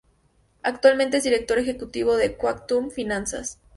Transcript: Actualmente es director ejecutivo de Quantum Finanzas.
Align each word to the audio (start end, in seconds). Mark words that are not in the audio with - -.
Actualmente 0.63 1.17
es 1.17 1.23
director 1.25 1.59
ejecutivo 1.59 2.15
de 2.15 2.35
Quantum 2.35 2.89
Finanzas. 2.89 3.59